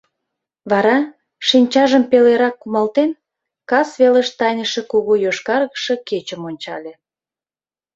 Вара, 0.71 0.97
шинчажым 1.47 2.03
пелерак 2.11 2.55
кумалтен, 2.61 3.11
кас 3.69 3.89
велыш 3.99 4.29
тайныше 4.39 4.81
кугу 4.91 5.13
йошкаргыше 5.23 5.95
кечым 6.07 6.41
ончале. 6.49 6.93